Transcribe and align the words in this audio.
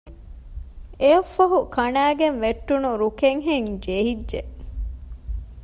އެއަށްފަހު 1.01 1.59
ކަނައިގެން 1.75 2.37
ވެއްޓުނު 2.43 2.89
ރުކެއްހެން 3.01 3.69
ޖެހިއްޖެ 3.83 4.41